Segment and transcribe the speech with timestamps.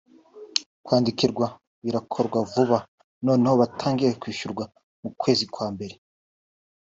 [0.85, 1.47] Kwandikirwa
[1.83, 2.79] birakorwa vuba
[3.25, 4.63] noneho batangire kwishyurwa
[5.01, 5.95] mu kwezi kwa mbere